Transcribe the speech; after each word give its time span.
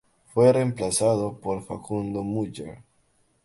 Fue 0.33 0.51
reemplazado 0.51 1.39
por 1.39 1.61
Facundo 1.63 2.23
Müller. 2.23 2.79